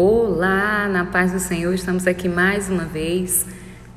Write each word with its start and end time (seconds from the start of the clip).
Olá, 0.00 0.86
na 0.86 1.04
paz 1.06 1.32
do 1.32 1.40
Senhor, 1.40 1.74
estamos 1.74 2.06
aqui 2.06 2.28
mais 2.28 2.70
uma 2.70 2.84
vez 2.84 3.44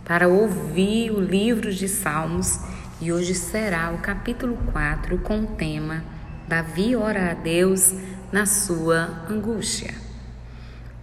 para 0.03 0.27
ouvir 0.27 1.11
o 1.11 1.19
livro 1.19 1.71
de 1.71 1.87
Salmos 1.87 2.59
e 2.99 3.13
hoje 3.13 3.35
será 3.35 3.91
o 3.91 3.99
capítulo 3.99 4.57
4 4.71 5.19
com 5.19 5.41
o 5.41 5.45
tema 5.45 6.03
Davi 6.47 6.95
ora 6.95 7.29
a 7.29 7.33
Deus 7.35 7.93
na 8.31 8.47
sua 8.47 9.27
angústia. 9.29 9.93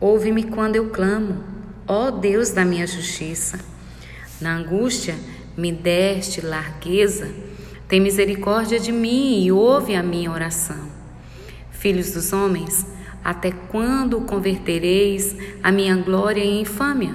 Ouve-me 0.00 0.42
quando 0.42 0.74
eu 0.74 0.90
clamo, 0.90 1.44
ó 1.86 2.10
Deus 2.10 2.50
da 2.50 2.64
minha 2.64 2.84
justiça. 2.84 3.60
Na 4.40 4.56
angústia 4.56 5.14
me 5.56 5.70
deste 5.70 6.40
largueza, 6.40 7.32
tem 7.86 8.00
misericórdia 8.00 8.80
de 8.80 8.90
mim 8.90 9.44
e 9.44 9.52
ouve 9.52 9.94
a 9.94 10.02
minha 10.02 10.32
oração. 10.32 10.88
Filhos 11.70 12.14
dos 12.14 12.32
homens, 12.32 12.84
até 13.24 13.50
quando 13.50 14.20
convertereis 14.22 15.36
a 15.62 15.70
minha 15.70 15.96
glória 15.96 16.42
em 16.42 16.62
infâmia? 16.62 17.14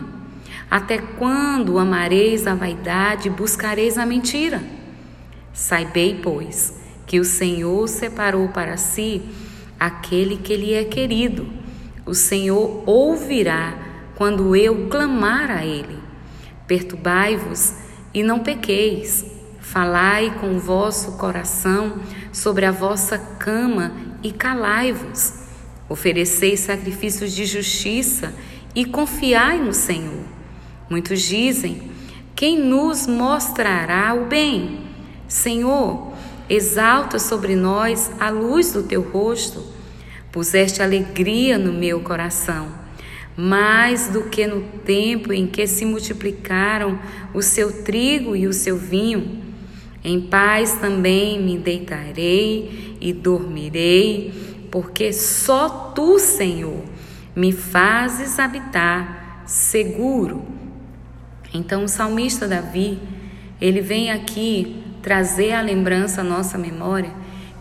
Até 0.69 0.97
quando 0.97 1.77
amareis 1.77 2.47
a 2.47 2.55
vaidade 2.55 3.27
e 3.27 3.31
buscareis 3.31 3.97
a 3.97 4.05
mentira? 4.05 4.63
Saibei, 5.53 6.19
pois, 6.21 6.73
que 7.05 7.19
o 7.19 7.25
Senhor 7.25 7.87
separou 7.87 8.47
para 8.47 8.75
si 8.75 9.21
aquele 9.79 10.37
que 10.37 10.55
lhe 10.55 10.73
é 10.73 10.83
querido. 10.83 11.47
O 12.05 12.15
Senhor 12.15 12.83
ouvirá 12.87 13.77
quando 14.15 14.55
eu 14.55 14.87
clamar 14.87 15.51
a 15.51 15.65
ele. 15.65 15.99
Perturbai-vos 16.67 17.75
e 18.13 18.23
não 18.23 18.39
pequeis. 18.39 19.25
Falai 19.59 20.33
com 20.39 20.55
o 20.55 20.59
vosso 20.59 21.17
coração 21.17 21.99
sobre 22.31 22.65
a 22.65 22.71
vossa 22.71 23.17
cama 23.17 23.91
e 24.23 24.31
calai-vos. 24.31 25.42
Oferecei 25.93 26.57
sacrifícios 26.57 27.33
de 27.33 27.45
justiça 27.45 28.33
e 28.73 28.83
confiai 28.83 29.59
no 29.59 29.71
Senhor. 29.71 30.25
Muitos 30.89 31.21
dizem: 31.21 31.83
Quem 32.35 32.57
nos 32.57 33.05
mostrará 33.05 34.11
o 34.15 34.25
bem? 34.25 34.79
Senhor, 35.27 36.11
exalta 36.49 37.19
sobre 37.19 37.55
nós 37.55 38.09
a 38.19 38.31
luz 38.31 38.73
do 38.73 38.81
teu 38.81 39.03
rosto. 39.03 39.63
Puseste 40.31 40.81
alegria 40.81 41.59
no 41.59 41.71
meu 41.71 41.99
coração, 41.99 42.69
mais 43.37 44.07
do 44.07 44.23
que 44.23 44.47
no 44.47 44.61
tempo 44.83 45.31
em 45.31 45.45
que 45.45 45.67
se 45.67 45.85
multiplicaram 45.85 46.97
o 47.35 47.41
seu 47.43 47.83
trigo 47.83 48.35
e 48.35 48.47
o 48.47 48.53
seu 48.53 48.75
vinho. 48.75 49.43
Em 50.03 50.19
paz 50.19 50.73
também 50.73 51.39
me 51.39 51.55
deitarei 51.55 52.97
e 52.99 53.13
dormirei 53.13 54.52
porque 54.73 55.13
só 55.13 55.91
tu, 55.93 56.17
Senhor, 56.17 56.83
me 57.35 57.51
fazes 57.51 58.39
habitar 58.39 59.43
seguro. 59.45 60.43
Então 61.53 61.83
o 61.83 61.87
salmista 61.87 62.47
Davi, 62.47 62.99
ele 63.61 63.81
vem 63.81 64.09
aqui 64.09 64.83
trazer 64.99 65.51
a 65.53 65.61
lembrança 65.61 66.21
à 66.21 66.23
nossa 66.23 66.57
memória 66.57 67.11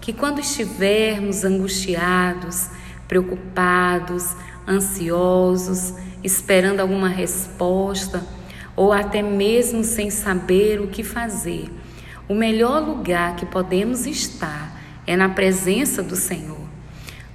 que 0.00 0.10
quando 0.10 0.40
estivermos 0.40 1.44
angustiados, 1.44 2.70
preocupados, 3.06 4.34
ansiosos, 4.66 5.92
esperando 6.24 6.80
alguma 6.80 7.08
resposta 7.08 8.26
ou 8.74 8.90
até 8.90 9.20
mesmo 9.20 9.84
sem 9.84 10.08
saber 10.08 10.80
o 10.80 10.88
que 10.88 11.04
fazer, 11.04 11.70
o 12.26 12.34
melhor 12.34 12.82
lugar 12.82 13.36
que 13.36 13.44
podemos 13.44 14.06
estar 14.06 14.80
é 15.06 15.14
na 15.14 15.28
presença 15.28 16.02
do 16.02 16.16
Senhor. 16.16 16.61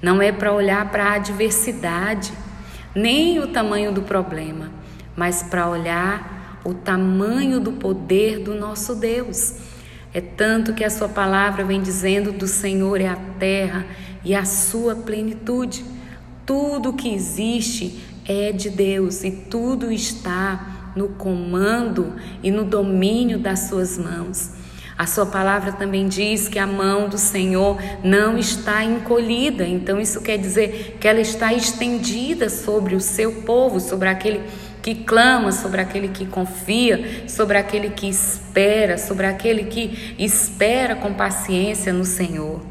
Não 0.01 0.21
é 0.21 0.31
para 0.31 0.53
olhar 0.53 0.89
para 0.91 1.05
a 1.05 1.13
adversidade, 1.13 2.31
nem 2.93 3.39
o 3.39 3.47
tamanho 3.47 3.91
do 3.91 4.01
problema, 4.01 4.71
mas 5.15 5.43
para 5.43 5.67
olhar 5.67 6.59
o 6.63 6.73
tamanho 6.73 7.59
do 7.59 7.73
poder 7.73 8.39
do 8.39 8.53
nosso 8.53 8.95
Deus. 8.95 9.55
É 10.13 10.21
tanto 10.21 10.73
que 10.73 10.83
a 10.83 10.89
sua 10.89 11.07
palavra 11.07 11.63
vem 11.63 11.81
dizendo 11.81 12.31
do 12.31 12.47
Senhor 12.47 12.99
é 12.99 13.07
a 13.07 13.15
terra 13.39 13.85
e 14.23 14.35
a 14.35 14.45
sua 14.45 14.95
plenitude. 14.95 15.83
Tudo 16.45 16.93
que 16.93 17.13
existe 17.13 18.03
é 18.25 18.51
de 18.51 18.69
Deus 18.69 19.23
e 19.23 19.31
tudo 19.31 19.91
está 19.91 20.91
no 20.95 21.09
comando 21.09 22.15
e 22.41 22.51
no 22.51 22.63
domínio 22.63 23.39
das 23.39 23.61
suas 23.69 23.97
mãos. 23.97 24.51
A 24.97 25.05
sua 25.05 25.27
palavra 25.27 25.71
também 25.71 26.07
diz 26.07 26.47
que 26.47 26.57
a 26.57 26.65
mão 26.65 27.07
do 27.07 27.19
Senhor 27.19 27.77
não 28.03 28.35
está 28.35 28.83
encolhida, 28.83 29.63
então 29.63 29.99
isso 29.99 30.21
quer 30.21 30.37
dizer 30.37 30.97
que 30.99 31.07
ela 31.07 31.21
está 31.21 31.53
estendida 31.53 32.49
sobre 32.49 32.95
o 32.95 32.99
seu 32.99 33.43
povo, 33.43 33.79
sobre 33.79 34.09
aquele 34.09 34.41
que 34.81 34.95
clama, 34.95 35.51
sobre 35.51 35.81
aquele 35.81 36.07
que 36.07 36.25
confia, 36.25 37.25
sobre 37.27 37.59
aquele 37.59 37.91
que 37.91 38.09
espera, 38.09 38.97
sobre 38.97 39.27
aquele 39.27 39.65
que 39.65 40.15
espera 40.17 40.95
com 40.95 41.13
paciência 41.13 41.93
no 41.93 42.05
Senhor. 42.05 42.61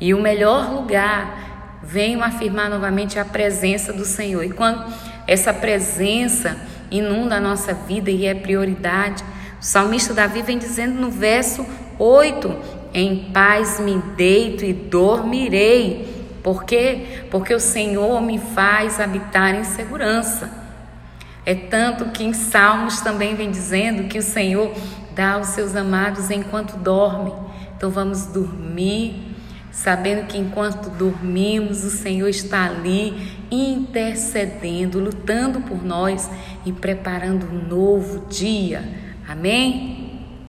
E 0.00 0.12
o 0.12 0.20
melhor 0.20 0.72
lugar, 0.72 1.80
venho 1.84 2.22
afirmar 2.22 2.68
novamente 2.68 3.18
a 3.18 3.24
presença 3.24 3.92
do 3.92 4.04
Senhor. 4.04 4.42
E 4.42 4.50
quando 4.50 4.84
essa 5.26 5.52
presença 5.52 6.56
inunda 6.90 7.36
a 7.36 7.40
nossa 7.40 7.72
vida 7.74 8.10
e 8.10 8.26
é 8.26 8.34
prioridade, 8.34 9.22
o 9.60 9.62
salmista 9.62 10.14
Davi 10.14 10.40
vem 10.40 10.56
dizendo 10.56 10.98
no 10.98 11.10
verso 11.10 11.66
8: 11.98 12.56
Em 12.94 13.30
paz 13.30 13.78
me 13.78 13.98
deito 14.16 14.64
e 14.64 14.72
dormirei. 14.72 16.38
Por 16.42 16.64
quê? 16.64 17.26
Porque 17.30 17.54
o 17.54 17.60
Senhor 17.60 18.22
me 18.22 18.38
faz 18.38 18.98
habitar 18.98 19.54
em 19.54 19.64
segurança. 19.64 20.50
É 21.44 21.54
tanto 21.54 22.06
que 22.06 22.24
em 22.24 22.32
Salmos 22.32 23.02
também 23.02 23.34
vem 23.34 23.50
dizendo 23.50 24.08
que 24.08 24.18
o 24.18 24.22
Senhor 24.22 24.72
dá 25.14 25.32
aos 25.32 25.48
seus 25.48 25.76
amados 25.76 26.30
enquanto 26.30 26.78
dorme. 26.78 27.30
Então 27.76 27.90
vamos 27.90 28.24
dormir, 28.26 29.36
sabendo 29.70 30.26
que 30.26 30.38
enquanto 30.38 30.88
dormimos, 30.88 31.84
o 31.84 31.90
Senhor 31.90 32.28
está 32.28 32.64
ali 32.64 33.36
intercedendo, 33.50 34.98
lutando 34.98 35.60
por 35.60 35.84
nós 35.84 36.30
e 36.64 36.72
preparando 36.72 37.44
um 37.44 37.68
novo 37.68 38.26
dia 38.26 39.09
Amém? 39.30 40.09